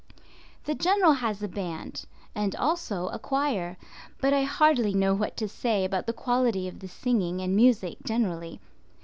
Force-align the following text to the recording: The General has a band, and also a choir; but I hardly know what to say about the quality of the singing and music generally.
The 0.63 0.73
General 0.73 1.11
has 1.13 1.43
a 1.43 1.47
band, 1.47 2.07
and 2.33 2.55
also 2.55 3.09
a 3.09 3.19
choir; 3.19 3.77
but 4.19 4.33
I 4.33 4.41
hardly 4.45 4.95
know 4.95 5.13
what 5.13 5.37
to 5.37 5.47
say 5.47 5.85
about 5.85 6.07
the 6.07 6.11
quality 6.13 6.67
of 6.67 6.79
the 6.79 6.87
singing 6.87 7.39
and 7.39 7.55
music 7.55 7.97
generally. 8.03 8.59